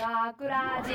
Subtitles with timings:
[0.00, 0.92] 学ラジ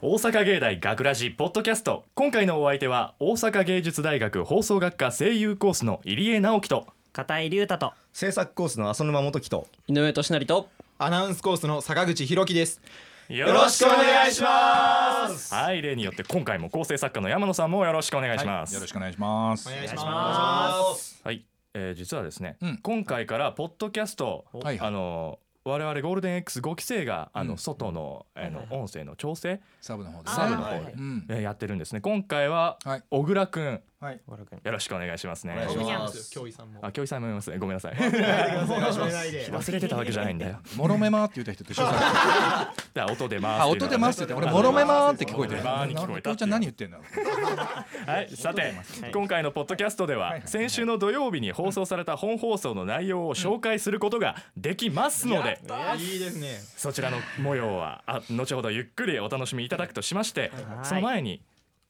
[0.00, 2.04] 大阪芸大学ラジポッドキャスト。
[2.14, 10.68] 今回のお相手は大阪芸術大学放送学科声優コースの入江直樹と片井龍太と制作コースの浅沼元樹と井上俊成と
[10.98, 12.80] アナウンスコースの坂口博樹です。
[13.28, 15.52] よろしくお願いします。
[15.52, 19.68] はい例によって今回も構成作家の山野さんもよろしくお願いします、よろしくお願いします。
[19.68, 21.20] お願いしまます。
[21.24, 21.44] はい、
[21.74, 22.78] えー実はですね、うん。
[22.80, 24.80] 今回からポッドキャスト、はいはい。
[24.86, 25.40] あの
[25.70, 27.58] 我々ゴールデン X5 期生があの、うん。
[27.58, 32.00] 外のあの音声の調整、サブの方でサブの方で、やってるんですね。
[32.00, 33.02] 今回は、はい。
[33.10, 34.20] 小倉くんはい。
[34.64, 35.52] よろしくお願いしますね。
[35.52, 36.22] お願いします。
[36.22, 36.30] す。
[36.30, 36.80] 教員さんも。
[36.80, 37.58] あ教員さんもいますね。
[37.58, 37.92] ごめんなさい。
[38.00, 40.58] 忘れてたわけじゃないんだよ。
[40.74, 41.84] もろめまって言った人と一緒
[42.94, 43.06] だ。
[43.12, 45.62] 音出ますあ、音出ますって言って、俺もろめまって聞こえてる。
[45.62, 47.04] ますに聞こえた父ちゃん何言ってんだろ
[48.10, 48.72] はい、さて、
[49.12, 55.60] 今回のポッドキャストでは先週の土曜日に放送された本放送の内容を紹介することができますので、
[55.98, 56.58] いいですね。
[56.76, 60.50] そちらの模様はあ後ほどゆっくりお楽しみいただくとしまして、
[60.84, 61.42] その前に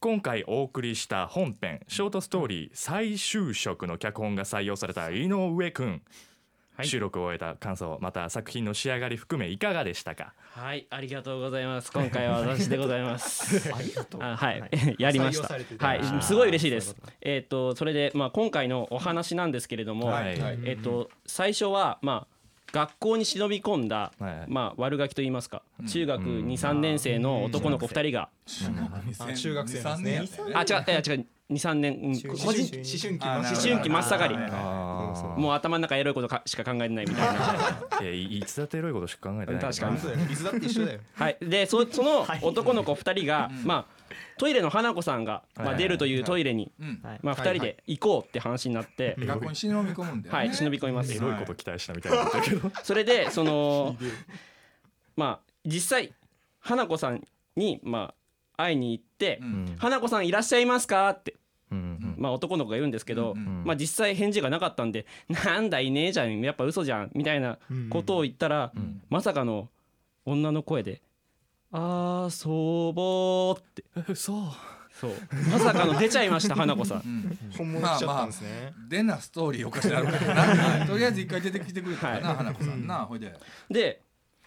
[0.03, 6.03] 今回お送りした本編ショートストーリー「再就職」の脚本が採用された井上くん、
[6.75, 6.89] はい。
[6.89, 10.33] 収録を終えた感想また作品の仕上がり含めいかがでしたか？
[10.55, 11.93] はいありがとうございます。
[11.93, 13.71] 今回は私でございます。
[13.77, 14.21] ありがとう。
[14.23, 14.62] はい。
[14.98, 15.87] やりました。
[15.87, 16.23] はい。
[16.23, 16.97] すごい嬉しいです。
[17.21, 20.41] えっとそれでまあ今回のお話なんですけれどもはい。
[20.41, 20.59] はい。
[20.65, 22.40] えっと最初はまあ
[22.73, 29.33] 学校に忍び込んだ、はいまあ悪ガキと言いますか、中学23年生の男の子2人が、う。
[29.35, 29.83] 中学生。
[29.83, 31.27] なんですねあ違う違う。
[31.51, 32.31] 23年、うん。
[32.31, 32.97] 思個人春期。
[32.97, 34.37] 思春期あ思春期真っ盛り。
[34.39, 37.55] あもう頭の中エロいことかしか考えてないみたいな。
[38.01, 39.97] あいいつだってエロいことしか考えてない確かに。
[40.33, 41.01] いつだって一緒だよ。
[41.15, 47.01] はい、でそその男の子2人が、まあ、トイレの花子さんが、まあ、はい出るというトイレに、うん。
[47.23, 50.39] まあ、2人で行こうって話になって、学校に忍び込むんだよね。
[50.39, 51.12] はい、忍び込みます。
[51.12, 52.71] エロいこと期待したみたいになけど。
[52.83, 53.97] それでその
[55.17, 56.12] まあ実際
[56.61, 58.15] 花子さんに、ま
[58.57, 59.65] あ、会いに行ってううん。
[59.65, 61.34] ん「花子さんいらっしゃいますか?」って、
[61.71, 62.15] うん。
[62.19, 67.59] まあ、男の子が言うんですけど、うんうんまあ、実際返事がなかったんで「なんだいねえじゃんやっぱ嘘じゃん」みたいな
[67.89, 69.03] ことを言ったら、ん。
[69.09, 69.69] まさかの
[70.27, 71.00] 女の声で
[71.72, 74.44] 「あーそうぼー」ってうんそう
[74.92, 75.12] そう
[75.50, 77.38] まさかの出ちゃいました花子さんうん。
[77.56, 78.72] 本物来ちゃったんですね。
[78.88, 80.86] でなストーリーおかしなるからな。
[80.86, 82.98] とりあえず一回出てきてくれたからな、はい花子さんな。
[83.06, 83.34] ほいで。
[83.70, 84.03] で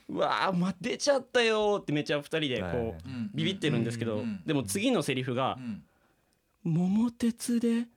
[0.09, 5.83] うわー、ま、出ちゃったよーってめっちゃ2人でこう、はいうんビビってるんですけど、うんでも次のセリフがうん。
[6.63, 7.87] 「桃鉄で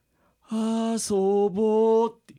[0.51, 1.11] 遊
[1.51, 2.35] ぼう」って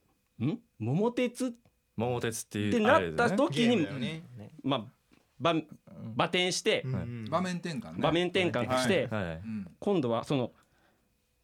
[0.46, 0.60] ん？
[0.80, 1.48] 桃鉄？
[1.48, 1.52] っ
[1.96, 4.24] 桃鉄っていうてなったゲ時に、ね。
[4.64, 4.86] まあ
[5.40, 5.54] ば
[6.16, 7.26] バ転して、うん。
[7.30, 7.98] 場面転換ね。
[8.00, 9.10] 場面転換して。
[9.80, 10.52] 今度はその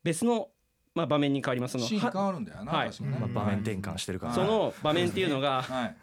[0.03, 0.49] 別の、
[0.95, 1.73] まあ、場面に変わります。
[1.73, 2.71] そのシーン変はわるんだよな。
[2.71, 2.91] はい。
[3.01, 5.95] まあ、場面転換してるから、その場面っていうのが、はい。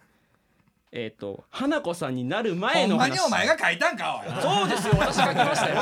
[0.92, 3.16] えっ、と花子さんになる前の話。
[3.18, 4.42] ほんまにお前が書いたんかおい。
[4.42, 5.76] そうですよ私書きましたよ。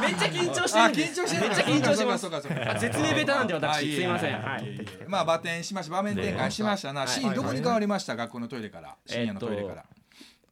[0.00, 1.20] めっちゃ緊張してあるんです。
[1.20, 2.22] 緊張してるめっちゃ緊張してます。
[2.22, 2.72] そうかそうかそうか。
[2.72, 4.30] あ説明下手なんであ私すいません。
[4.32, 4.86] やはい。
[5.06, 7.06] まあ場転しました場面転換しましたな。
[7.06, 8.96] シーンどこに変わりました学校のトイレから。
[9.06, 9.84] 深夜のトイレから。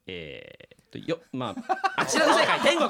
[0.07, 2.01] えー、よまあ。
[2.01, 2.59] あちらの世界。
[2.61, 2.89] 天国。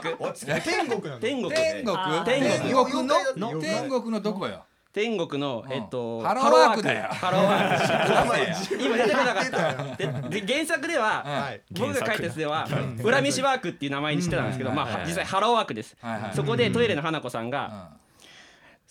[0.62, 1.20] 天国なんだ。
[1.20, 1.52] 天国。
[1.52, 1.98] 天国。
[2.24, 2.60] 天国。
[2.60, 3.08] 天国。
[3.08, 4.64] のの天国のどこよ？
[4.92, 5.74] 天国のうん。
[5.74, 7.08] えっとハローワークだよ。
[7.10, 8.78] ハローワーク。
[8.78, 11.62] ク今出てこなかったでで原作でははい。
[11.72, 12.68] 僕が書いたやつでは
[13.04, 15.96] 裏飯ワークっていう名前にしてたんですけどまあはい実際ハローワークです。
[16.02, 16.36] はいはい。
[16.36, 18.00] そこでトイレの花子さんがうん「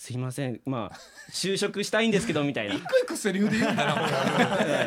[0.00, 0.60] すいません。
[0.64, 0.98] まあ
[1.32, 2.74] 就職したいんですけど」みたいな。
[2.76, 3.84] 一個一個セリフで言うんだ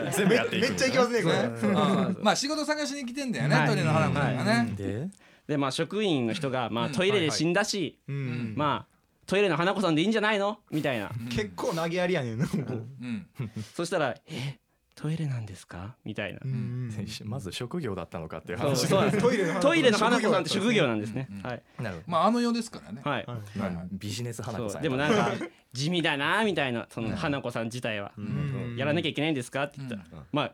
[0.06, 1.36] な全部やっていくめっちゃいきますねこれ。
[1.36, 2.18] うん。
[2.22, 3.62] まあ仕事探しに来てんだよはい。
[3.62, 4.74] ねトイレの花子さんがね。
[4.78, 5.10] で
[5.48, 6.92] でまあ職員の人がまあうん。
[6.94, 8.54] トイレで死んだしうん。
[8.56, 8.92] まあ
[9.28, 10.60] トイレの花子さんでいいんじゃないの？
[10.72, 11.12] みたいな。
[11.30, 12.46] 結構投げやりやねんな。
[12.46, 13.28] うん。
[13.76, 14.60] そしたら「え？
[15.02, 16.40] トイレなんですか?」みたいな。
[16.44, 16.92] うん
[17.26, 19.20] まず職業だったのかっていうそう話。
[19.20, 21.28] トイレのトイレの花子さんって職業なんですね。
[21.32, 21.42] うん。
[21.42, 21.64] はい。
[21.80, 22.12] なるほど。
[22.12, 23.02] まああの世ですからね。
[23.04, 23.26] はい。
[23.58, 25.32] まあビジネス花子さんでもなんか
[25.74, 28.12] 地味だなみたいなその花子さん自体は。
[28.18, 28.76] うん。
[28.78, 29.64] やらなきゃいけないんですか？
[29.64, 30.02] って言ったら。
[30.12, 30.26] うん。
[30.32, 30.54] まあ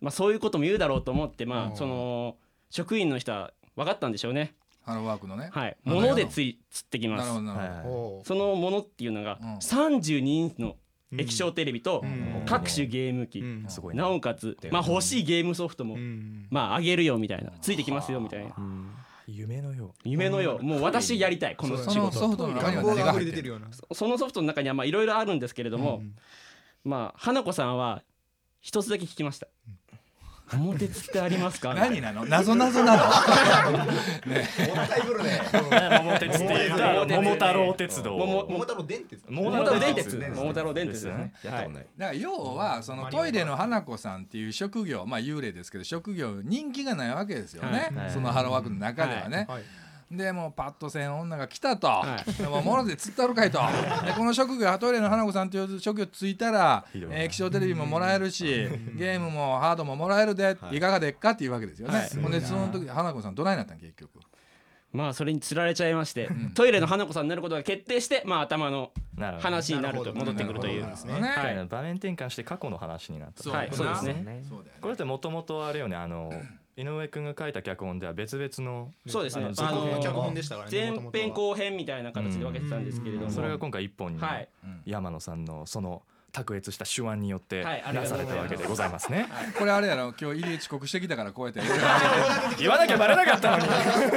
[0.00, 1.72] まあそういうことも言うだろうと思ってまうん。
[1.72, 2.36] あその
[2.70, 4.54] 職員の人は分かったんでしょうね。
[4.82, 5.48] ハローワークのね。
[5.52, 5.76] はい。
[5.84, 7.94] 物でつい釣ってきなるほどますなるほど。
[8.16, 9.54] おうそのものっていうのがうん。
[9.56, 10.76] 32インチの
[11.18, 12.44] 液晶テレビとん。
[12.46, 13.40] 各種ゲーム機。
[13.40, 13.64] うん。
[13.68, 16.46] すごいななおかつまあ欲しいゲームソフトもうん。
[16.50, 17.52] まああげるよみたいな。
[17.60, 18.54] ついてきますよみたいな。
[19.26, 20.62] 夢のよ夢のよう。
[20.62, 21.56] もう私やりたい。
[21.56, 22.04] このそ仕事。
[22.04, 22.82] のソフトの中には
[23.48, 23.68] ような。
[23.92, 26.02] そのソフトの中にはまあいろいろあるんですけれども
[26.84, 28.02] まあ花子さんは
[28.60, 29.48] 一つだけ聞きました
[30.52, 31.74] 桃鉄ってありますか？
[31.74, 32.24] 何なの？
[32.26, 33.02] 謎謎なの？
[33.08, 35.40] もったいぶるね。
[35.52, 38.16] 桃鉄って言ったら桃太郎鉄道。
[38.18, 39.24] 桃桃太郎電鉄。
[39.28, 41.32] 桃桃太郎電鉄桃桃太郎電鉄ですよね。
[41.42, 41.86] やったことない。
[41.96, 48.10] だから要はそのトイレの花子さんっていう職業まあ幽霊ですけど職業人気がないわけですよね、はい。
[48.10, 49.62] そのハローワークの中ではね、はい
[50.16, 53.58] でもうパッとせん女が来たと、はでももので釣ったるかいと。
[54.04, 58.44] でこの職業トイレの花子さんっていう職業ついたら、えー気象テレビももらえるし
[58.96, 62.08] ゲームもハードももらえるで、い、かがでっかっていうわけですよね、はい。
[62.22, 64.20] ほんでその時花子さんどないなったん結局？
[64.92, 69.42] まあそれにつられちゃいましてトイレの花子さんになることが決定してまあ頭のなるほど。
[69.42, 70.82] 話になると戻ってくるという。
[70.82, 71.66] ねはい。
[71.66, 74.14] 場面転換して過去の話になったそうはいそうですね。
[74.14, 74.44] ね。
[74.80, 76.32] これってもともとあれよねあの
[76.76, 79.50] 井上くんが書いた脚本では別々のそうですね。
[79.58, 80.92] あの脚本でしたからね。
[80.92, 83.30] 前編後編みたいな形で分けてたんですけれども。
[83.30, 84.20] それが今回一本に。
[84.20, 84.48] はい。
[84.84, 86.02] 山野さんのその
[86.34, 89.28] 卓越した手腕によってなされたわけでございますね。
[89.56, 91.60] これあれやろ今日入江遅刻してきたからこうやって。
[92.58, 93.64] 言わなきゃバレなかったのに。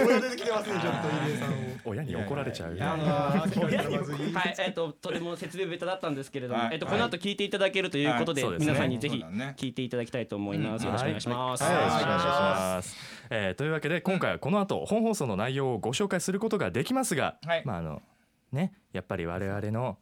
[0.08, 1.54] 親出てきてますねちょっと入江さんを
[1.86, 2.78] 親に怒られちゃう。
[2.82, 6.74] あの はい、えっ、と、とても説明ベタだったんですけれども、はい。
[6.74, 8.52] えっ、と、この後聞いていただけるということで、はい。
[8.54, 9.24] ね皆さんにぜひ
[9.56, 10.86] 聞いていただきたいと思います。
[10.86, 11.64] よろしくお願いします。
[11.64, 12.98] はい、よろしくお願いします。
[13.30, 17.62] えーというわけで今回はこの後本放送の内容をご紹介することができますが、はい。
[17.66, 18.02] まああの
[18.52, 19.98] ねやっぱり我々の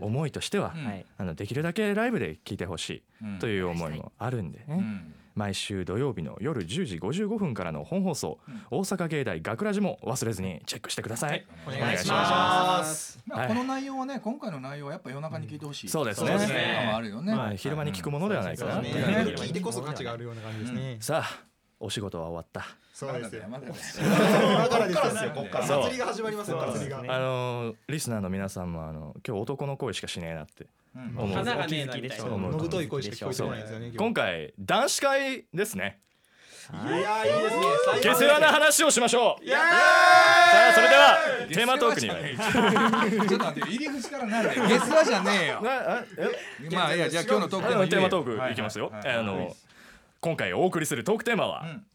[0.00, 0.84] 思いとしては、うん。
[0.84, 3.38] はい、あのできるだけライブで聞いてほしいうん。
[3.38, 5.14] という思いもあるんでね、うん。
[5.34, 8.38] 毎週土曜日の夜10時55分からの本放送、
[8.70, 11.46] 大阪芸大学ラジも忘れずにチェックしてください。
[11.66, 13.18] お願いします。
[13.26, 16.30] まあ、この内容はね今回の内容はやっぱ夜中に聞いてほしい、そうですね。
[16.30, 18.80] あるよね、まあ昼間に聞くものではないかな。
[18.80, 18.90] ね。
[18.90, 20.96] 聞いてこそ価値があるような感じですね。
[21.00, 22.66] さあお仕事は終わった。
[22.94, 23.42] そうですよ。
[23.48, 23.74] まだだよ。
[24.58, 25.30] だからですよ。
[25.34, 26.56] こっから祭りが始まりますよ。
[26.58, 26.98] 祭りが。
[27.00, 31.18] あのーリスナーの皆さんもあの今日男の声しかしねえなってうん。
[31.18, 31.36] 思う。
[31.36, 32.24] 花がねえなみたいな。
[32.24, 36.00] のぶとい声しか聞こえないですよね今回男子会ですね。
[36.72, 37.62] いやいいですね。
[38.02, 39.48] 下世話な話をしましょう。
[39.48, 41.18] さあそれでは
[41.48, 42.08] テーマトークに。
[42.08, 44.50] ちょっと待って入り口からなんで。
[44.68, 45.60] ゲスラじゃねえよ。
[46.72, 48.54] まあいやじゃあ今日のトークあのテーマトークい。
[48.56, 48.90] きますよ。
[48.92, 49.54] あの
[50.26, 51.86] 今回お送りするトークテーマはうん。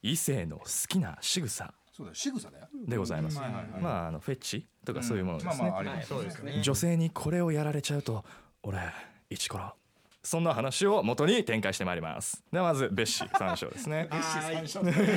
[0.00, 1.74] 異性の好きな仕草。
[1.92, 3.38] そうだよ仕草だよでございます。
[3.38, 3.82] はいはいはい。
[3.82, 5.56] まああのフェチとかそういうものですね。
[5.58, 5.80] まあまあ。
[5.80, 6.62] ありますそうですよね。
[6.62, 8.24] 女性にこれをやられちゃうと
[8.62, 8.78] 俺
[9.28, 9.74] イチコロ
[10.22, 12.42] そんな話を元に展開してまいります。
[12.50, 14.08] ではまずベッシ参照ですね。
[14.10, 14.66] はい。
[14.66, 15.12] そんなところ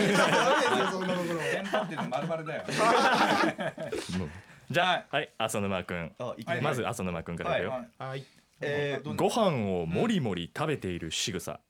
[1.40, 2.64] テンパってるの丸々だよ。
[4.70, 5.32] じゃあはい。
[5.38, 6.14] 浅沼くん。
[6.62, 8.26] まず浅沼くんからいくよ、はいはい。
[8.60, 11.62] えーご飯をもりもり食べている仕草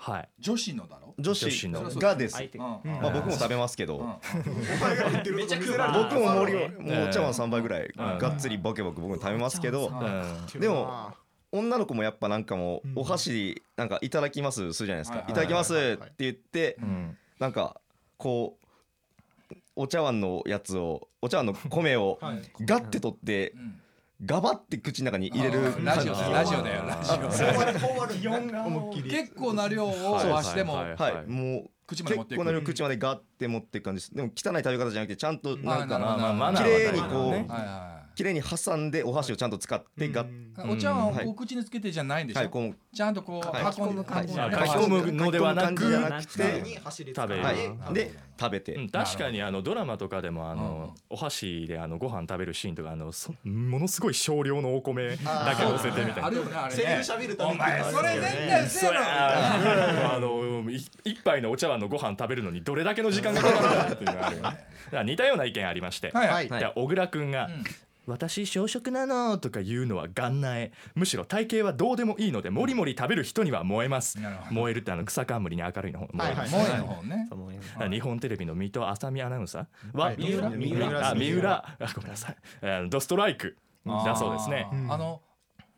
[0.00, 0.28] はい。
[0.38, 1.12] 女子のだろ？
[1.18, 1.46] 女子。
[1.46, 1.90] 女子の。
[1.90, 2.40] がです。
[2.56, 3.98] まあ僕も食べますけど。
[3.98, 4.06] 僕
[6.14, 8.18] も森をもお茶碗3杯ぐらいうん。
[8.18, 10.60] がっつりボケボケ僕も食べますけどうん。
[10.60, 11.12] でも
[11.50, 17.16] 女の子もやっぱなんかもうお箸なんかいただきますするじゃないですはいかいただきますって言ってうん。
[17.40, 17.80] なんか
[18.18, 18.56] こ
[19.50, 22.42] うお茶碗のやつをお茶碗の米をはい。
[22.64, 23.80] ガッて取ってうん
[24.24, 30.96] ガバって口の中に入れるラジオだよラジオだよラジオ結構な量をはしてもはい。
[30.96, 32.40] はいもう口まで持っていく。
[32.40, 34.02] 結構な量口までガッて持っていく感じ。
[34.02, 42.40] ですでも汚い食べ方じゃなくてちゃんとなんか綺麗にこうはねはいは綺麗に挟んでお箸をちゃんと使ってガッいお茶碗を口につけてじゃないんでしょ？
[42.40, 43.74] はいこうちゃんとこうはい。
[43.78, 47.42] 運む感じはいだね書き込むのではなく食べる。
[47.44, 47.52] は
[47.86, 48.74] うんいで食べて。
[48.74, 56.26] うん確かにあのドラマとかでもあのお箸であのご飯食べるシーンとかあのそものすごい少量のお米だけ乗せてみたいな。
[56.26, 58.96] あるよねあれセリフね喋るためにお前それ絶対せえろ。
[58.98, 64.58] あのい一杯のお茶碗のご飯食べるのにどれだけの時間がかかるんだっていうのがあるよね。
[65.04, 66.28] 似たような意見ありまして、はい。
[66.28, 67.62] はいじゃあ小倉君が、ん
[68.08, 74.18] 私小食なのとか言うのは元苗むしろ体型はどうでもいいのでもりもり食べる人には燃えます。
[74.50, 77.96] 燃えるってあの草冠に明るいの方燃えね。
[77.96, 80.50] 日本テレビの水戸浅見アナウンサーは、はい三浦。
[80.50, 81.10] 三浦。
[81.10, 81.76] あ三浦。
[81.78, 82.36] あごめんなさい。
[82.62, 84.66] あのドストライクだそうですね。
[84.88, 85.20] あの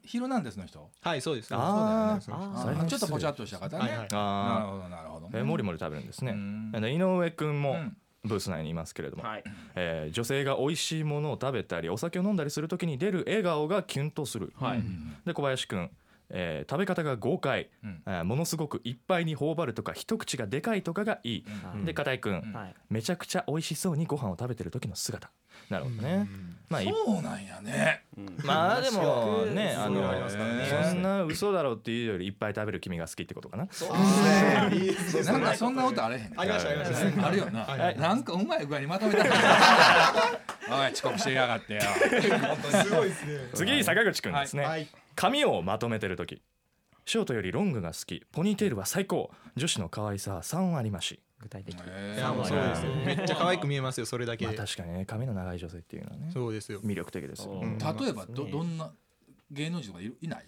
[0.02, 0.88] ヒルナンデスの人？
[1.00, 1.52] はいそうです。
[1.52, 2.20] あー。
[2.20, 2.32] そ
[2.62, 2.88] うだよね。
[2.88, 3.82] ちょっとぽちゃっとした方ね。
[3.82, 3.98] はいはい。
[3.98, 5.26] なるあほどなるほど。
[5.28, 6.32] ーえもりもり食べるんですね。
[6.32, 9.44] 井上君もうんブース内にいますけれども、はい。
[9.74, 14.82] えー女性が美味しいものを食べたりお酒を飲んだりするときに出る笑顔がキュンとする、はい。
[15.24, 15.90] で小林くん、
[16.30, 18.02] えー食べ方が豪快、うん。
[18.06, 21.44] えーものすごくいっぱいに頬張るとか一口がでかいとかがいい、
[21.74, 21.84] うん。
[21.84, 22.52] で片井くん、ん。
[22.52, 22.74] はい。
[22.88, 25.30] めちゃくちゃ美味しそうにご飯を食べてる時の姿。
[25.68, 26.28] なるほどね、
[26.68, 28.04] まあいそうなんやね。
[28.44, 33.68] まあでもねあのそんな嘘だろうっていうよりいっぱい食べる君が好きってことかな。
[33.70, 33.88] そう。
[34.70, 35.32] ですね。
[35.32, 37.26] なんかそんなことあれへんありましたありました。
[37.26, 37.60] あるよな。
[37.60, 37.98] はい。
[37.98, 39.24] なんかうまい具合にまとめた
[40.70, 41.80] おい遅刻してやがってよ。
[42.84, 43.38] すごいですね。
[43.54, 44.88] 次坂口くんですね、はい
[45.20, 46.40] 髪をまとめてる時。
[47.04, 48.24] ショートよりロングが好き。
[48.32, 49.30] ポニーテールは最高。
[49.54, 51.20] 女子の可愛さは3割増し。
[51.42, 52.42] 具体的へー。
[52.42, 54.46] そうですよめっちゃ可愛く見えますよそれだけ。
[54.46, 55.04] でまあ確かにね。
[55.04, 56.30] 髪の長い女性っていうのはね。
[56.32, 56.80] そうですよ。
[56.80, 57.66] 魅力的ですよ、う。
[57.66, 57.76] ん。
[57.76, 58.94] 例えばどどんな
[59.50, 60.46] 芸能人とかいるいない？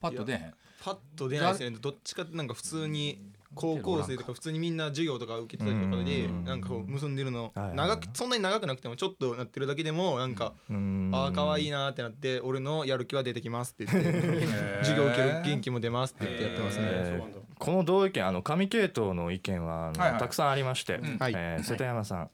[0.00, 0.54] パッと出へん。
[0.82, 1.76] パッと出ないですね。
[1.78, 6.44] どっちかってなんか普通に高校生とか普通にみんな授業とか受けてたりとかでうん。
[6.44, 7.52] なんかこう結んでるの。
[7.74, 11.10] 長くそんなに長くなくてもちょっとなってるだけでもなんかうん。
[11.12, 14.46] ああ可愛いなーってなって俺のやる気は出てきますって言って
[14.80, 16.84] 授業受ける元気も出ますって言ってやってますね。
[16.86, 17.44] えー。
[17.58, 21.18] この同意見あの紙系統の意見はたくさんありまして、うん。
[21.18, 21.32] はい。
[21.36, 22.30] えー瀬戸山さん、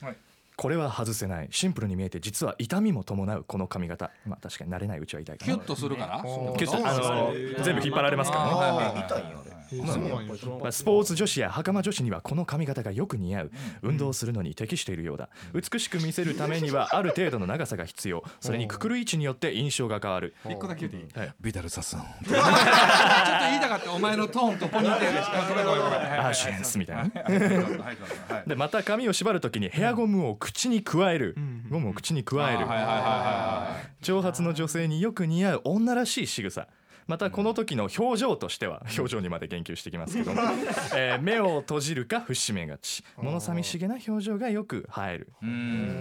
[0.00, 0.16] はい。
[0.56, 1.48] これは外せない。
[1.50, 4.10] シンプルに見えて実は痛みも伴うこの髪型。
[4.26, 5.52] まあ確かに慣れないうちは痛いかな。
[5.54, 7.32] キュッとするからーキュッとあの
[7.64, 13.50] 全部引っ張られますからねスポーツ女子や袴女子にはこの髪型がよく似合う。
[13.82, 15.28] 運動するのに適しているようだ。
[15.54, 18.24] 美しく見せるためにはある程度の長さが必要。
[18.40, 20.34] それにくくる位置によって印象が変わる。
[20.48, 21.18] 一個だけ言うていい？
[21.18, 21.34] はい。
[21.40, 23.92] ビダルサスン ちょっと言いたかった。
[23.92, 25.82] お前のトーンとポニーテールしかごめんごめん。
[25.82, 28.42] ごめんはいはいアーシェンスみたいな。
[28.46, 31.36] でまた髪を縛るときにヘアゴムを口に加える。
[31.70, 32.58] ゴムを口に加える。
[32.58, 36.66] はいはいはいは長髪の女性によく似合う女らしい仕草
[37.06, 40.42] またこの時の表情としては表情にまで言及してきますけども、
[40.94, 45.32] えー目を閉じるか伏目がち物寂しげな表情がよく映える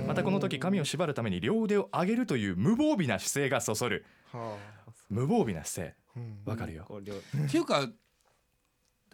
[0.08, 4.06] またこの時髪を縛るために両腕を上げるという無防備な姿勢がそそる。
[4.32, 4.58] は
[5.10, 6.22] 無防備な姿勢。
[6.46, 6.88] わかるよ。
[6.90, 7.90] っていうか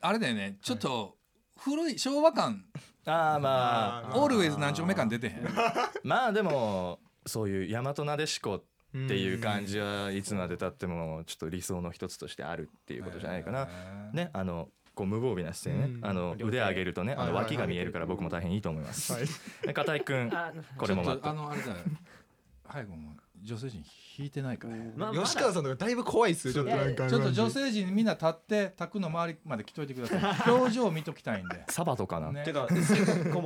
[0.01, 0.57] あれだよね。
[0.61, 1.17] ちょっと
[1.57, 2.65] 古い昭和感。
[3.05, 4.17] ああまあ。
[4.17, 5.47] オールウェイズ何丁目感出てへん。
[6.03, 13.67] まあでもそういう大和なでしこっていう感じはいつまでたってもちょっと理想の一つとしてあるっていうことじゃないかな。
[14.13, 16.05] ねあのこう無防備な姿勢ね、うん。
[16.05, 19.11] あの腕上げるとね、あの脇が見えるから僕も大変いいと思います。
[19.11, 19.23] はい。
[19.63, 21.75] で片井くんあこれもあたのあれだよ
[22.73, 23.13] 背後も
[23.45, 23.83] 女性陣
[24.17, 24.75] 引いてないから。
[24.95, 30.49] まあ吉川さんとかだいぶ怖いっすよちょっとなんかちょっと女性陣みんな立って卓の周りまで来といてください。
[30.51, 31.63] 表情見ときたいんで。
[31.69, 32.43] サバとかな、ね。
[32.43, 32.77] てかこう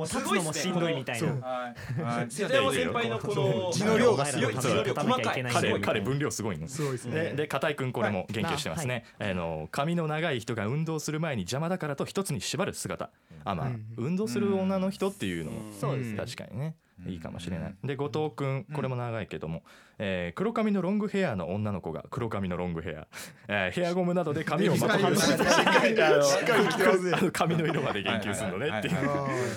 [0.02, 1.28] 立つのもしんどいみたいな。
[1.28, 2.30] はいはい。
[2.30, 4.56] 瀬戸山先輩のこの字の量がすごい。
[4.56, 5.44] 字の量細かい。
[5.44, 6.66] 彼彼分量すごいの。
[6.66, 7.14] すごいですね。
[7.30, 13.10] でで片井くんこれも言及してますね、あの髪の長い人が運動する前に邪魔だからと一つに縛る姿。
[13.44, 13.86] あまあ、うん。
[13.96, 16.16] 運動する女の人っていうのも、そうですね。
[16.16, 16.76] 確かにね
[17.06, 17.74] いいかもしれない。
[17.84, 19.62] で後藤くんこれも長いけども、
[19.98, 23.06] えー黒髪のロングヘアの女の子が黒髪のロングヘア、
[23.48, 28.94] えーヘアゴムなどで髪をまとめるしっかりあのしっかり着て髪の色まで言及するのねっていう。
[28.96, 29.16] はいはい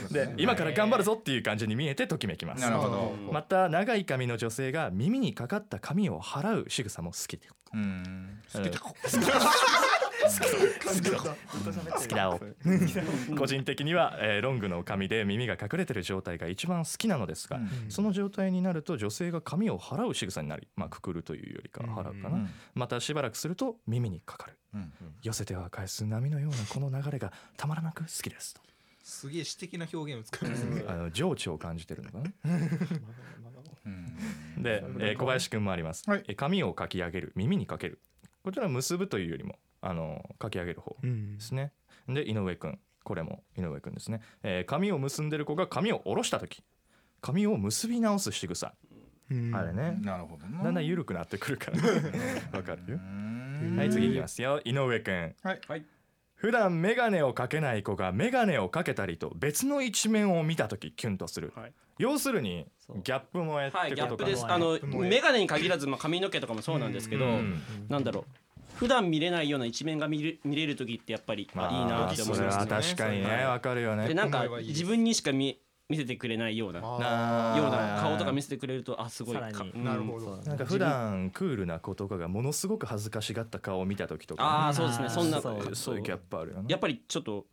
[0.09, 2.62] あで今から頑張るぞっていう感じに見えてときめきます。
[2.62, 3.13] なるほど。
[3.31, 8.39] また長い髪の女性が耳にかかった髪を払う仕草も好きでうん。
[8.53, 8.79] 好きだ
[10.24, 12.15] 好き。
[12.15, 12.30] だ。
[12.30, 17.70] お個人的には、えーロングの髪で耳が隠れてる状態が一番好きなのですが、うん。
[17.89, 24.58] その状態になると女性が髪を払う仕草になり、まあ、くくるというよりかは払うかな、うんまたしばらくすると耳にかかる。
[24.74, 28.62] うん寄せては返す波のようなこの流れがたまらなく好きですと。
[29.03, 32.32] すげえ詩的な表現を使いますねあの情緒を感じてるのかな。
[33.86, 34.63] うん。
[34.63, 36.24] で、えー小林くんもあります、はい。
[36.27, 38.00] えー髪をかき上げる耳にかける。
[38.44, 41.35] こちらは結ぶというよりもあのかき上げる方うん。
[41.35, 41.71] ですね。
[42.07, 42.79] で井上くん。
[43.03, 46.63] これも井上くんですね、えー髪を結んでる子が髪を下ろした時。
[47.21, 48.73] 髪を結び直す仕草、
[49.29, 49.55] うん。
[49.55, 49.97] あれね。
[50.01, 51.77] なるほどなだんだん緩くなってくるから。
[52.57, 52.99] わかる
[53.77, 54.61] はい次いきますよ。
[54.63, 55.35] 井上くん。
[55.43, 55.61] はい。
[55.67, 55.85] はい。
[56.35, 61.73] 普段眼鏡をかけない子が眼鏡をかけたりと別の一面を見た時キュンとする、はい。
[61.97, 62.67] 要するに
[63.03, 67.61] ギャップ萌えはいギャップってことかですあの眼鏡に限らずまあ髪の毛とかもそうなんですけどうん。
[67.87, 68.42] なんだろう
[68.83, 72.67] 普段見れないような一面が見れ見れる時ってやっぱりいいまあなって思いますね。
[72.67, 73.45] 確かにねはい。
[73.45, 74.07] わかるよね。
[74.09, 75.57] でなんか自分にしか見
[75.89, 79.53] 見せてくれないようなようあな顔とか見せてくれるとあすごいさらに。
[79.57, 79.83] かうん。
[79.83, 80.37] なるほど。
[80.37, 85.09] なんか普段クールな子とかがものすごく恥ずかしがった顔を見た時とかああそうですね。
[85.09, 85.75] そんなそう。
[85.75, 86.65] そういうギャップあるよね。
[86.67, 87.45] やっぱりちょっと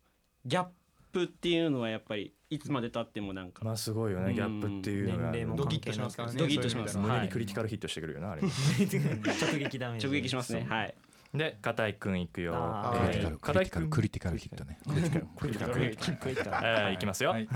[0.44, 0.66] ギャッ
[1.12, 4.34] プっていうのはやっぱりいつまでたってもなんかまあすごいよねうん。
[4.34, 5.30] ギャップっていうのが。
[5.32, 6.99] 年齢もドキッとしますからねドキッとします。
[6.99, 8.42] 胸にクリティカルヒットしてくるよなあれ。
[8.49, 10.06] 直撃ダメージ。
[10.06, 10.66] 直撃しますね。
[10.68, 10.94] はい
[11.32, 12.54] で片井くんいくよ。
[12.56, 13.20] あー。
[13.20, 14.78] えー片井くんクリティカルヒットね。
[14.87, 15.26] クリティカル。
[15.37, 15.72] クリティカル。
[15.75, 17.30] クイックイックえーいきますよ。
[17.30, 17.49] はい。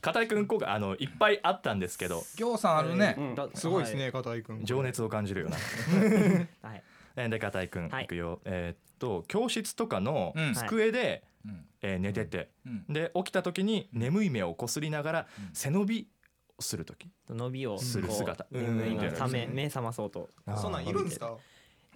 [0.00, 2.22] 片井くんこがあのいっぱいあったんですけど。
[2.36, 3.16] ぎょうさんあるね。
[3.54, 5.56] すごいですね片井君情熱を感じるよな。
[6.62, 6.82] はい。
[7.16, 8.40] えーで片井くんはいいくよ。
[8.44, 10.54] えーっと教室とかのうん。
[10.54, 12.50] 机でうんえー寝てて。
[12.66, 12.84] うん。
[12.88, 16.08] で起きた時に眠い目をこすりながらうん背伸び
[16.56, 17.10] をする時。
[17.28, 18.44] 伸びをする姿。
[18.44, 19.54] こう眠いのためうん。
[19.54, 20.30] 目覚まそうと。
[20.56, 21.36] そんなんいるんですか？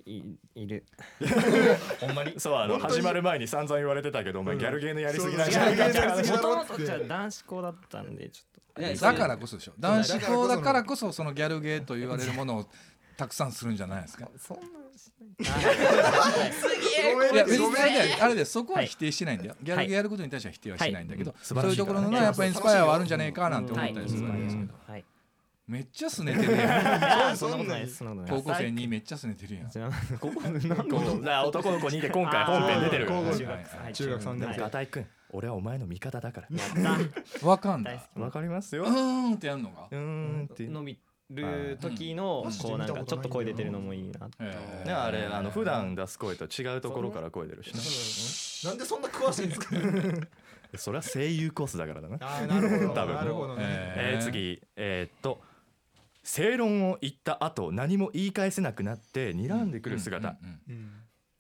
[0.07, 0.85] いいる。
[2.01, 2.39] ほんまに？
[2.39, 4.61] そうあの始まる前に散々言われてたけどお前うん。
[4.61, 9.73] ギャルゲーのやりすぎなんじゃないかって話もともとじゃあ男子校だったんでちょっいやだからこそでしょ。
[9.79, 12.67] 男子校だからこそそのギャルゲーと言われるものを
[13.17, 14.29] たくさんするんじゃないですか。
[14.39, 14.65] そんな
[17.33, 17.75] いや別に
[18.21, 25.05] あれでそこははい否定してないんだよ、ギャルゲーやることに対しては否定はしないんだけど、そういうところのなやっぱりインスパイアはあるんじゃねえかなんて思ったりするわけですけど、はい
[25.67, 26.61] めっちゃすねてるやん。
[26.61, 26.63] い
[27.31, 27.83] やそんなことない。
[27.83, 28.43] ですそんなことない。
[28.43, 29.67] 高校生にめっちゃすねてるやん。
[31.47, 36.49] 男の子にで今回本編出てる中学三年はいガタイ君俺はお前の味方だから
[37.43, 38.03] わかんない。
[38.17, 38.85] わかりますよ。
[38.85, 38.91] うー
[39.31, 40.65] んってやるのがうーんって。
[40.67, 40.99] き伸び
[41.31, 47.73] る時のうんこうなんかちょっと声出てるのもいいなえーねあれあの普段出す声と違うところから声出るし
[48.67, 49.77] ななんでそんな詳しいんですか？
[50.77, 52.17] それは声優コースだからだな。
[52.19, 52.95] なるほど。
[52.95, 53.15] 多分。
[53.15, 53.63] なるほどね。
[53.67, 54.61] えー次。
[54.77, 55.41] えーっと
[56.23, 60.29] 正論を言った後何も言い返せなくなって睨んでくる姿。
[60.29, 60.91] うんうんうんうん。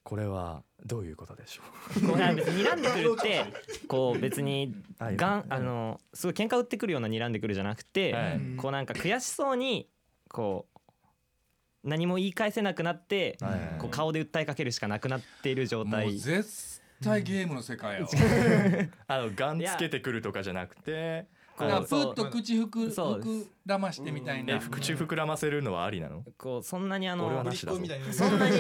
[0.03, 1.63] これはどういうことでしょ
[2.07, 3.45] こうなんか別に睨んでくるって
[3.87, 5.17] こう別にはい。
[5.17, 8.41] がんあのすごい喧嘩売ってくるような睨んでくるじゃなくて、はい。
[8.57, 9.89] こうなんか悔しそうに
[10.29, 13.79] こう何も言い返せなくなって、う、はい。
[13.79, 16.07] こう顔で訴えかけるしかなくなっている状態。
[16.07, 18.01] もう絶対ゲームの世界
[19.09, 24.57] あのガンつけてくるとかじゃなくてこうだからそうふっと口ふくそうです膨らましてみたいな。
[24.57, 26.25] え口膨らませるのはありなの？
[26.37, 27.79] こうそんなにあの俺はなしだぞ。
[27.79, 28.57] みたいなそんなに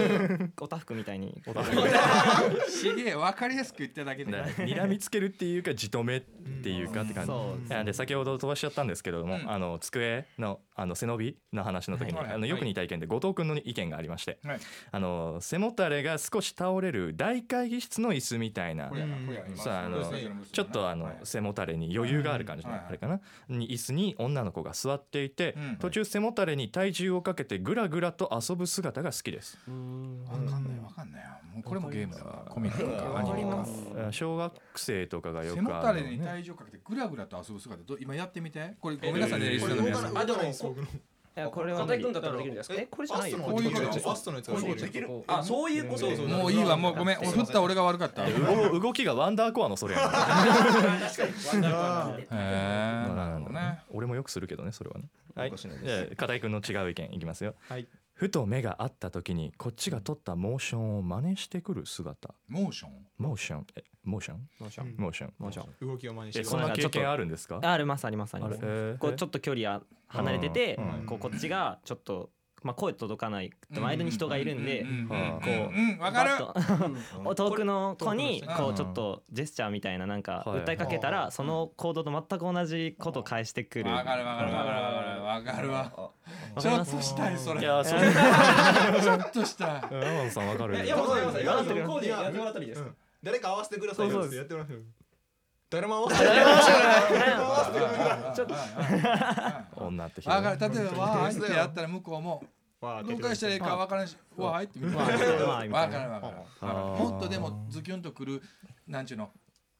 [0.61, 1.42] おたふくみたいに。
[2.68, 4.32] しげえ分かりやすく言っただけで。
[4.32, 9.50] ね睨みつけるっていうかじとめっていうかって感じそういやで先ほど飛ばしちゃったんですけれども、うん。
[9.50, 14.59] あの机のあの背伸びの話の時に、あのよく似た意見で後藤君の意見がありまして、はい。
[14.90, 18.90] あの背もたれが少し倒れる大会議室の椅子みたいな。
[19.56, 20.12] さああの
[20.52, 21.18] ちょっとあのはい。
[21.25, 23.21] 背もたれに余裕がある感じのうんあれかな？
[23.49, 29.58] に椅子に女の子が座っていてうん途中背もたれに体重をかけてぐらぐらと遊ぶ姿が好きです。
[29.66, 31.22] わかんないわかんない。
[31.52, 32.25] もうこれもゲームだ。
[32.25, 33.66] わコミックかアニメか。
[34.11, 38.75] 小学生とかがよく背もたれに体重かけてグラグラと遊ぶ姿ど今やってみて。
[38.80, 40.18] これごめんなさいねえーリスナーの皆さん。
[40.18, 40.76] あでもこ
[41.34, 42.74] いやこれは片井君だったらできるんですか？
[42.78, 43.38] えこれじゃないよ。
[43.38, 46.28] こういうことファストのやつができるあそういうことそうそう。
[46.28, 46.76] もういいわ。
[46.76, 47.18] もうごめん。
[47.18, 48.26] 俺振った俺が悪かった。
[48.26, 50.10] へ動動きがワンダーコアのそれやん。
[52.30, 53.80] えなるほどね。
[53.90, 55.04] 俺もよくするけどねそれはね。
[55.34, 55.52] はい。
[56.16, 57.54] 片井君の違う意見いきますよ。
[57.68, 57.86] はい
[58.22, 62.32] ふと目が合った時にこっちが取ったモーションを真似してくる姿。
[62.46, 62.90] モーション？
[63.18, 63.66] モーション？
[63.74, 64.48] えモーション？
[64.60, 64.94] モーション。
[64.96, 65.32] モーション。
[65.40, 65.88] モーション。
[65.88, 66.40] 動きを真似して。
[66.42, 67.58] えそんな経験あるんですか？
[67.60, 68.96] あありますありますあります。
[69.00, 71.06] こうちょっと距離は離れててうん。
[71.06, 72.30] こうこっちがちょっと
[72.62, 86.11] まあ声届かないでも間に人がいるんでこうわかるバッと遠くの子にこうちょっとジェスチャーみたいななんか訴えかけたらその行動と全く同じことを返してくるわかるわかるわかるわかるわかるわ
[86.59, 88.01] ちょっとしたいそれいやそれ
[89.01, 92.85] ちょっとしたい山本さんわかるいや山本さん山本さん向こうでやってもらったらいいです
[93.22, 94.75] 誰か合わせてくださいよってやってもらって
[95.72, 96.24] 誰も合わせて
[98.37, 98.54] ちょっと
[99.87, 102.44] 女ってわかる例えばわーいってやったら向こうも
[102.82, 104.92] わーどう返したらいいかわからんしわーいって見る。
[104.92, 106.35] まあみたいなわかる。
[106.61, 108.42] あーもっとでもズキュンとくる
[108.87, 109.30] なんちゅうの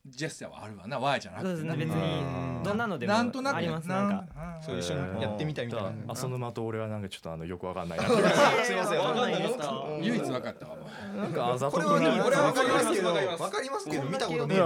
[0.05, 2.77] ジェスチャーはあるわなわーいじゃなくてな別にどん。
[2.77, 4.27] なのでもなんとなくありますなんか。
[4.61, 5.89] そう一緒にやってみたいみたいな。
[5.91, 8.05] だから浅沼と俺はなんかちょっとあのよくわかんないな。
[8.65, 9.59] すいませんわかんないです。
[9.59, 10.77] か唯一分かったわ
[11.17, 14.57] なんかあざとこくないれはね俺はわかりますけどわかりますけど見たことね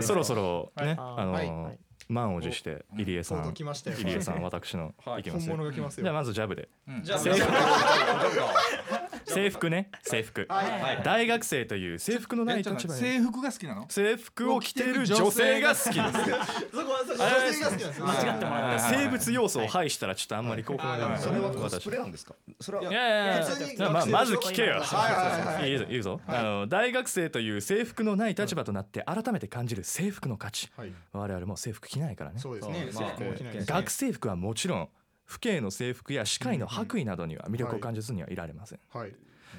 [0.00, 1.72] いそろそろねああの
[2.08, 3.44] 満を持して入江さん。
[3.44, 3.64] 入
[4.04, 5.22] 江さん私のい。
[5.22, 5.56] きますよ。
[5.56, 6.68] 本物が来ますじゃあよまずジャブで。
[6.88, 7.02] うん。
[7.02, 7.18] じゃあ
[9.34, 9.90] 制服ね。
[10.02, 10.46] 制服。
[10.48, 10.62] は
[11.00, 11.02] い。
[11.04, 13.86] 大学生という制服のない立場制服が好きなの？
[13.88, 15.92] 制服を着ている女性が好きです。
[16.72, 18.06] そこはそこ女性が好きなんですよ。
[18.06, 21.18] 間違ってもらった生物要素を排したらちょっとあんまり興奮が出ない。
[21.18, 23.90] それはコスプレなんですかそれはいやいやいや。
[23.90, 24.80] まあまず聞けよ。
[24.80, 26.20] はいはいぞいいぞ。
[26.26, 30.70] あの大学生という制服のない立場となって改めて感じる制服の価値。
[30.76, 30.92] はい。
[31.12, 32.38] 我々も制服着ないからね。
[32.38, 33.64] そうですね。
[33.66, 34.88] 学生服はもちろん
[35.26, 38.80] 父兄の制服や歯科医の白衣などには魅力を感じずにはいられません。
[38.92, 39.12] はい。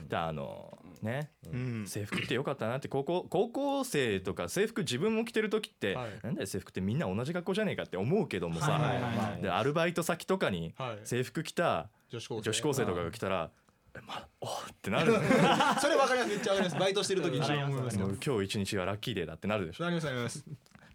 [0.09, 1.31] であのね。
[1.51, 1.85] うん。
[1.87, 6.09] 制服ってよかったなって高校高校生とか制服自分も着てる時って、はい。
[6.23, 9.47] なんだよ制服ってみんな同じ学校じゃねえかって思うけどもさ、はい。
[9.47, 10.99] アルバイト先とかにはい。
[11.03, 12.85] 制服着た女子高生。
[12.85, 13.51] とかが来たら
[13.95, 15.13] 「えまだおーってなる。
[15.79, 16.29] それわかります。
[16.29, 16.79] めっちゃわかります。
[16.79, 17.47] バイトしてる時に。
[17.47, 19.83] 今日一日はラッキーデーだってなるでしょ。
[19.83, 20.45] なりますなります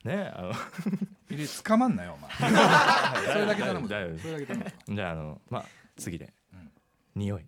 [0.05, 0.53] ねあの。
[1.31, 2.31] 入れ捕まんなよお前。
[3.33, 4.59] それだけ頼むだよそれだけ頼
[4.89, 5.65] むじゃああのまあ
[5.97, 6.71] 次で、うん。
[7.15, 7.47] 匂い。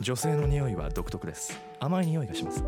[0.00, 1.60] 女性の匂いは独特です。
[1.80, 2.64] 甘い匂いがします。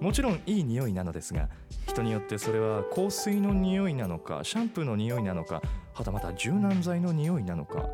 [0.00, 1.48] もちろんいい匂いなのですが
[1.86, 5.62] 人によってそれは香水の匂いなのかシャンプーの匂いなのか
[5.94, 7.88] はたまた柔軟剤の匂いなのか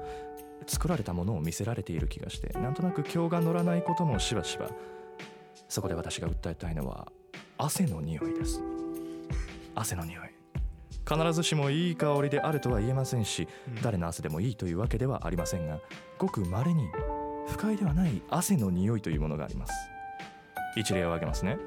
[0.66, 4.70] 作られたものを見せられている気がしてなんとなく今日が乗らないこともしばしば。
[5.68, 7.12] そこで私が訴えたいのは
[7.61, 8.62] 汗の匂いです。
[9.75, 10.29] 汗の匂い。
[11.05, 13.83] 必ずしもいい香りであるとは言えませんし、うん。
[13.83, 15.81] 誰の汗でもいいというわけではありませんが
[16.18, 16.87] ごく稀に
[17.49, 19.73] 不快ではない汗の匂いというものがあります。
[20.77, 21.59] 一例を挙げますね。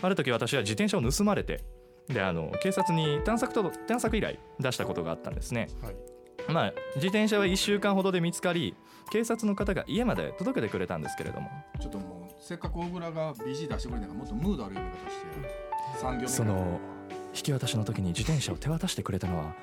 [0.00, 1.62] ある時私は自転車を盗まれて
[2.08, 5.68] であの警察に探索と探索依頼出したことがあったんですね。
[5.82, 5.96] はい。
[6.50, 8.74] まあ自転車は1週間ほどで見つかり
[9.12, 11.50] 警察の方が家まで届けてくれたんですけれども。
[11.78, 16.80] ちょっともうせっかく大倉が BG 出してくれたからもっとムードある読み方して産業その
[17.34, 19.54] 引き渡しの時に自転車を手渡してくれたのは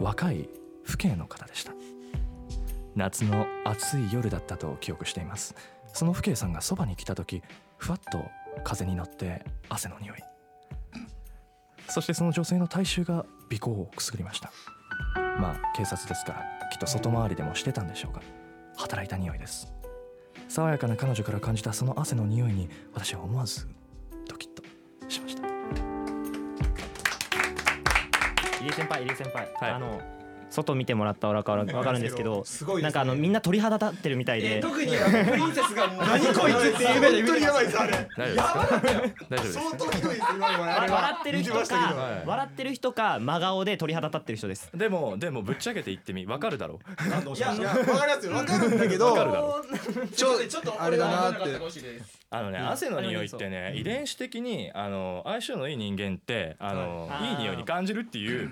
[0.00, 0.48] 若い
[0.86, 1.72] 父兄の方でした。
[2.96, 5.54] 夏の暑い夜だったと記憶しています。
[5.86, 7.42] その父兄さんがそばに来た時
[7.76, 8.24] ふわっと
[8.64, 10.18] 風に乗って汗の匂い。
[11.88, 14.50] そしてその女性の体臭が鼻孔をくすぐりました。
[15.38, 18.22] まあ警察ですからきっと外回りでもしてたんでしょうが
[18.76, 19.77] 働いた匂いです。
[20.48, 23.66] 爽やかな彼女から感じたその汗の匂いに私は思わず
[24.28, 24.62] ドキッと
[25.08, 25.42] しました。
[28.60, 29.70] 入江先輩入江先輩、はい。
[29.72, 30.17] あの
[30.50, 32.82] 外見てもらったらわかるわかるんですけど すごいですね。
[32.84, 38.08] なんかあのみんな鳥肌立ってるみたいで、特にあのプリンセスがもう何こいつっていう目で見てやばいですあれ。
[38.16, 39.52] 大丈夫ですか大丈夫です。
[39.52, 42.26] 相当ひどいです今のわ笑ってる人か、はい。
[42.26, 44.70] 笑ってる人か真顔で鳥肌立ってる人です。
[44.74, 47.36] でもでもぶっちゃけて言ってみわかるだろう。
[47.36, 48.32] いやいやわかりますよ。
[48.32, 49.62] わかるんだけど
[50.14, 50.30] ちょ
[50.60, 51.58] っとあれだなって。
[52.30, 57.30] あのね、汗の匂いってね、遺伝子的にあの相性のいい人間ってあの、はい。
[57.30, 58.50] い、い匂いに感じるっていう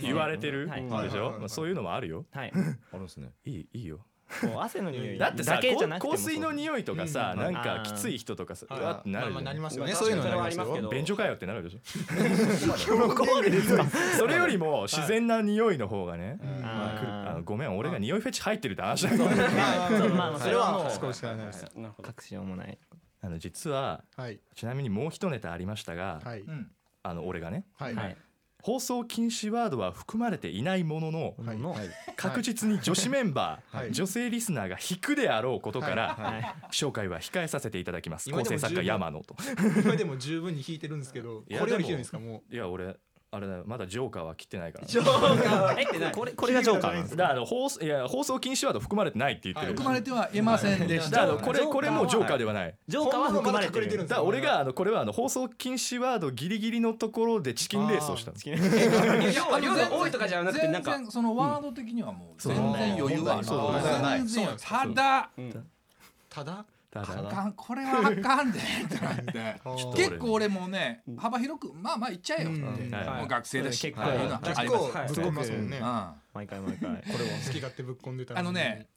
[0.00, 0.82] 言われてるはい。
[0.82, 1.35] でしょ？
[1.38, 2.26] まあそういうのもあるよ。
[2.30, 2.52] はい。
[2.54, 3.32] あるんですね。
[3.44, 4.00] いいいいよ。
[4.40, 7.40] こう汗の匂いだってさだけじゃなくても香水の匂いとかさ、うん。
[7.40, 9.92] なんかきつい人とかさうはいわってなるまあまあなりますよね。
[9.92, 10.88] まあそういうのはなりますけど。
[10.88, 11.78] 便所かよってなるでしょ。
[14.18, 21.12] それよりも自然な匂いの方がね、あごめん俺が匂いフェチ入ってるって話だけどまあまあ それはもう隠
[22.20, 22.78] しようもない。
[23.22, 24.40] あの実ははい。
[24.54, 26.20] ちなみにもう一ネタありましたが、
[27.04, 27.94] あの俺がねはい。
[27.94, 28.16] はい
[28.62, 31.70] 放送禁止ワードは含まれていないもののはいの。
[31.72, 31.88] はい。
[32.16, 33.92] 確実に女子メンバー、はい。
[33.92, 36.54] 女性リスナーが引くであろうことから、はい。
[36.72, 38.28] 紹介は控えさせていただきます。
[38.28, 39.36] 今でも構成作家十分山野と。
[39.82, 42.96] 今でも十分に弾いてるんですけどこれよりひどいんですかもいや俺
[43.36, 43.64] あれだよ。
[43.66, 51.10] まだジョーカーは切ってないからえこれこれがジョーカーなんですだからあの放送いや放送禁止ワード含まれてないって言ってる、含まれてはいませんでした。
[51.10, 52.74] だからあのこれこれもジョーカーではない。
[52.88, 54.06] ジョーカーは含まれてる。
[54.06, 65.30] だ俺があのこれはあの放送禁止ワードギリギリのところでチキンレースをしたの量量が多いとかじゃなくてなんか全然そのワード的にはもう全然余裕はあるそう問題はない全然余裕そうただ
[66.28, 67.28] ただただ。
[67.28, 69.60] あかんこれはあかんで ってなって
[69.96, 75.78] 結構俺もね幅広くまあまあ言っちゃえよってうんはいもう学生だし結構ぶっ込みますもんね。
[75.78, 76.10] うん。
[76.34, 76.90] 毎回毎回。
[77.12, 78.40] これを好き勝手ぶっ込んでたら。
[78.40, 78.88] あのね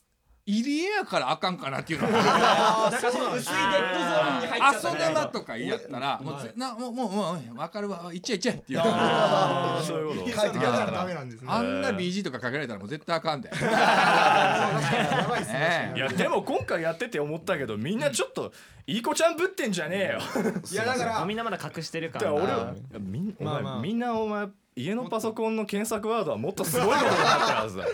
[0.49, 2.07] 入り江やからあかんかなっていうの。
[2.07, 8.81] は あだからその薄いデッドゾーンに入っちゃった遊んだなとか言いやったらもうぜなもうもうもう分かるわ行っちゃえ行っちゃえっていう。
[8.83, 10.41] あーそういうこと。
[10.41, 11.47] 書いてやったらダメなんですね。
[11.51, 13.49] あんな BG とかかけられたらもう絶対あかんで。
[13.53, 15.59] やばいっすね。
[15.59, 18.51] ねいやでも今回やってて思ったけどみんなちょっと
[18.89, 20.19] いい子ちゃんぶってんじゃねえよ。
[20.71, 21.37] いやだからみん。
[21.37, 23.79] なまだ隠してるからら俺なはみんまあまあ。
[23.79, 27.83] みんなお前家のパソコンの検索ワードはもっとすごいことになってるはずだ。
[27.85, 27.87] い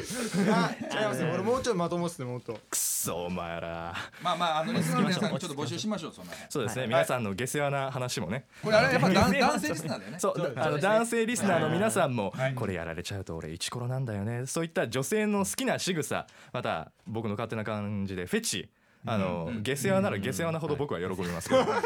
[0.93, 2.53] や違いますよ俺もうちょいまともっすねもっと。
[2.53, 3.93] くっそお前ら。
[4.23, 6.45] まあまああのリスナーの皆さんにちょっと募集しましょうその辺。
[6.49, 8.45] そうですね、皆さんの下世話な話もね。
[8.63, 10.19] これあれやっぱ男 男性リスナーだよね。
[10.19, 14.45] そうあの男性リスナーの皆さんもこれやられちゃうと俺イチコロなんだよね。
[14.45, 18.69] そういった女性の好きな仕草また僕の勝手な感じでフェチ
[19.05, 21.65] あの下世話なら下世話なほど僕は喜びますけど。
[21.65, 21.81] が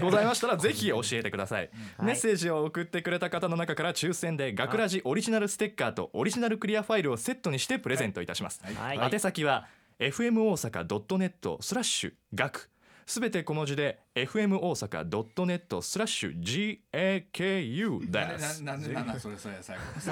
[0.00, 1.70] ございましたらぜひ教えてください。
[2.02, 8.60] メッセージを送ってくれた方の中から抽選で学ラジオリジナルステッカーとオリジナルクリアファイルをセットにしてプレゼントいたします。
[8.62, 9.12] はい。
[9.12, 9.66] 宛先は
[9.98, 12.70] fm 大阪 .net スラッシュ学。
[13.06, 16.40] すべて小文字で fm 大阪 .net スラッシュ
[16.92, 18.62] GAKU なです。
[18.62, 19.82] な なんでなんそれそれ最後。
[20.00, 20.08] ス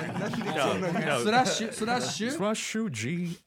[1.31, 2.31] ラッシュスラッシュ？
[2.33, 2.91] スラッシュ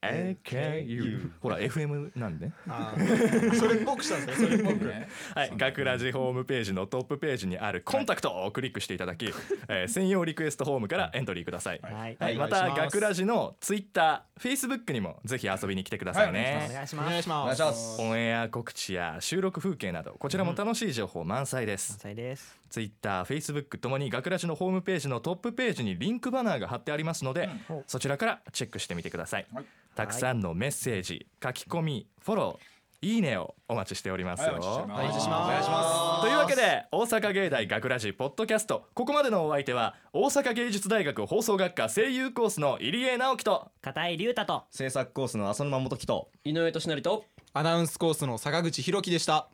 [0.01, 2.51] GAKU ほら FM なんで。
[3.59, 4.85] それっぽくしたんですねそれっぽく。
[4.85, 5.09] ね。
[5.35, 9.25] はい学ラジホームページのトップページにあるコンタクトをクリックしていただき、
[9.67, 12.17] えー専用リクエストフォームからエントリーください、はい。
[12.17, 16.87] はい、また学ラジのツイッター、フェイスブックにもぜひ遊びに来てくださいね、お願い。
[16.87, 17.41] しおます願いします。
[17.41, 18.01] お願いします。
[18.01, 22.57] オンエア告知や収録風景などこちらも楽しい情報満載です、さいです。
[22.69, 27.49] ツイッター、フェイスブックともに学ラジのホームページのトップページにリンクバナーが貼ってありますので、
[27.87, 29.65] そちらからチェックしてみてください、はい。
[29.95, 34.89] たくさんのメッセージ書き込みフォローいいねをお待ちしておりますよ、はいお待ちしてます。
[34.91, 35.27] お願いします。
[35.27, 38.87] お願いしまというわけで大阪芸大学ラジポッドキャスト。
[38.95, 49.47] ここまでのお相手は大阪芸術大学放送学科声優コースの入江直樹と片井龍太と制作コースの浅沼元樹と井上俊成とアナウンスコースの坂口博樹でした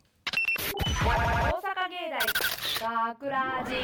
[0.54, 1.96] 大阪芸
[2.80, 3.74] 大学ラジ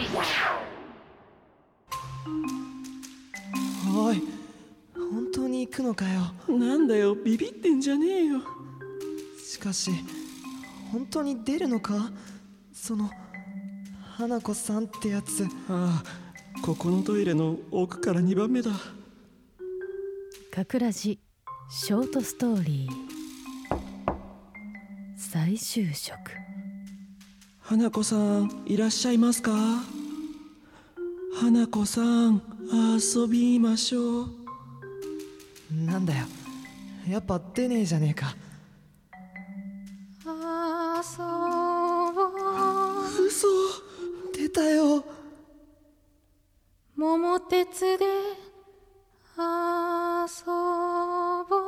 [3.96, 4.22] おい
[4.94, 6.20] 本当に行くのかよ。
[6.48, 8.42] なんだよビビってんじゃねえよ。
[9.42, 9.90] しかし
[10.92, 12.10] 本当に出るのか？
[12.72, 13.10] その
[14.16, 15.44] 花子さんってやつ。
[15.68, 16.04] ああ
[16.62, 18.72] ここのトイレの奥から2番目だ。
[20.50, 21.18] かくらじ
[21.70, 23.08] ショートストーリー。
[25.16, 26.16] 再就職
[27.68, 29.52] 花子さんいらっしゃいますか？
[31.38, 32.40] 花子さん
[32.98, 34.28] 遊びましょう。
[35.84, 36.24] なんだよ。
[37.06, 38.34] やっぱ出ねえじゃねえか。
[40.24, 40.32] 遊
[42.14, 43.26] ぼう。
[43.26, 43.46] 嘘
[44.32, 45.04] 出たよ。
[46.96, 48.06] 桃鉄で
[49.36, 51.67] 遊ぼう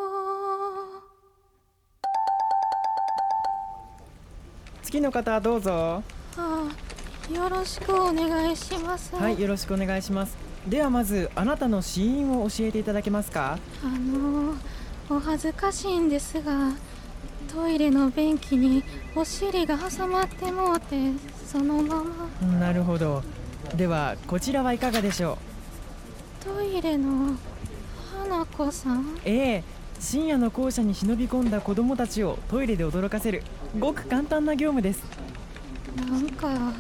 [4.91, 6.03] 次の方どうぞ。
[6.37, 6.69] あ
[7.33, 9.15] よろしくお願いします。
[9.15, 10.37] はいよろしくお願いします。
[10.67, 13.57] ではまずあなたの死因を教えていただけますか。
[13.85, 14.57] あの
[15.09, 16.73] お恥ずかしいんですが
[17.55, 18.83] トイレの便器に
[19.15, 21.13] お尻が挟まってもうて
[21.47, 22.49] そのまま。
[22.59, 23.23] なるほど。
[23.77, 25.39] ではこちらはいかがでしょ
[26.43, 27.37] トイレの
[28.19, 29.03] 花子さん？
[29.03, 29.65] うええ
[30.01, 33.45] 深夜の校舎に忍び込んだ子供たちをトイレで驚かせる
[33.79, 35.03] ごく簡単な業務です。
[35.97, 36.73] なんか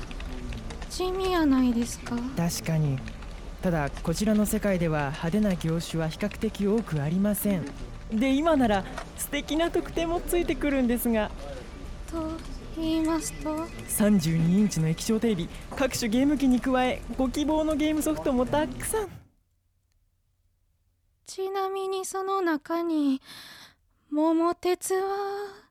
[0.89, 2.17] 地味やないですか。
[2.37, 2.99] 確かに。
[3.63, 7.65] ただこちらの世界では派手な業種は比較的多くありません。
[8.11, 8.85] で今なら
[9.17, 11.31] 素敵な特典もついてくるんですが。
[12.11, 12.33] と
[12.77, 13.55] 言いますと
[13.89, 19.09] ？32インチの液晶テレビ各種ゲーム機に加えご希望のゲームソフトもたくさん。
[21.27, 23.21] ちなみにその中に
[24.11, 25.70] 桃鉄は？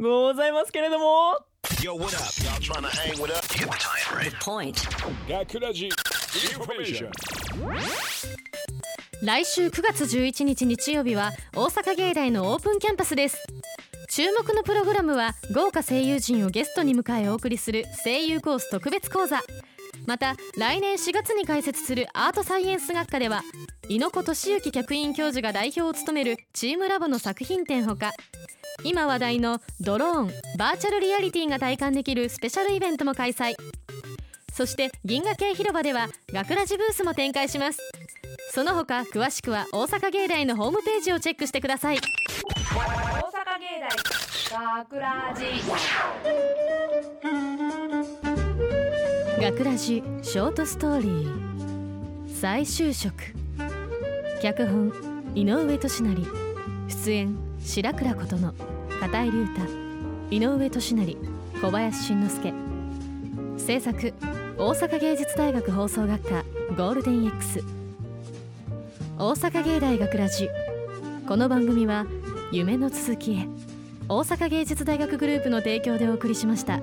[0.00, 1.40] ございますけれども
[1.82, 2.22] Yo, what up?
[2.40, 3.40] Y'all trying to hang with us?
[3.48, 4.32] The time right?
[4.40, 4.74] point.
[5.28, 7.10] 学ラジインフォメーション。
[9.24, 13.44] 来週9月11日日曜日は大阪芸大のオープンキャンパスです
[14.08, 19.40] 注目のプログラムは豪華声優陣をゲストに迎えお送りする声優コース特別講座
[20.08, 23.42] また来年4月に開設するアートサイエンス学科では
[23.90, 28.12] 猪子俊之客員教授が代表を務めるチームラボの作品展ほか
[28.84, 33.54] 今話題のドローンバーチャルリアリティが体感できるスペシャルイベントも開催。
[34.54, 37.78] そして銀河系広場では学ラジブースも展開します。
[38.52, 41.98] その他詳しくは大阪芸大のホームページをチェックしてください。
[41.98, 43.90] 大阪芸大
[44.86, 45.44] 学ラジ。
[49.38, 52.40] 学ラジショートストーリー。
[52.40, 53.12] 再就職。
[54.42, 54.92] 脚本
[55.34, 56.26] 井上俊成。
[56.88, 58.52] 出演白倉琴乃。
[59.00, 59.62] 片井龍太。
[60.30, 61.16] 井上俊成。
[61.60, 62.52] 小林俊之介
[63.58, 64.12] 制作
[64.58, 66.44] 大阪芸術大学放送学科
[66.76, 67.62] ゴールデン X
[69.18, 70.48] 大阪芸大学ラジ。
[71.26, 72.06] この番組は
[72.52, 73.48] 夢の続きへ。
[74.08, 76.80] 大阪芸術大学グループの提供でお送りしました。